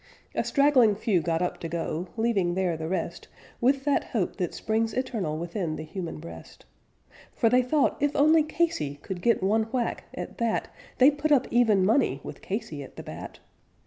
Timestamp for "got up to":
1.21-1.69